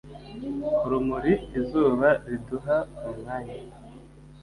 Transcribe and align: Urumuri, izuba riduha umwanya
Urumuri, 0.85 1.33
izuba 1.59 2.07
riduha 2.27 2.77
umwanya 3.09 3.57